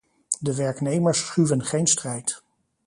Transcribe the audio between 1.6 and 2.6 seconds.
geen strijd.